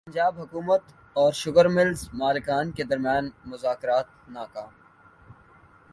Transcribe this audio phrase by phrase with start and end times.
[0.07, 0.81] پنجاب حکومت
[1.13, 4.69] اور sugar mills مالکان کے درمیان مذاکرات ناکام